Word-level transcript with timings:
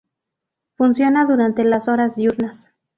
Funciona 0.77 1.25
durante 1.25 1.63
las 1.63 1.87
horas 1.87 2.15
diurnas. 2.15 2.67